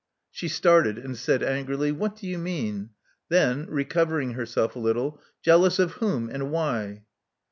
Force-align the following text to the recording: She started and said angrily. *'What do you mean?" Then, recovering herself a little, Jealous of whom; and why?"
She 0.31 0.47
started 0.47 0.97
and 0.97 1.15
said 1.15 1.43
angrily. 1.43 1.91
*'What 1.91 2.15
do 2.15 2.25
you 2.25 2.39
mean?" 2.39 2.89
Then, 3.29 3.67
recovering 3.69 4.33
herself 4.33 4.75
a 4.75 4.79
little, 4.79 5.21
Jealous 5.43 5.77
of 5.77 5.91
whom; 5.91 6.27
and 6.27 6.49
why?" 6.49 7.03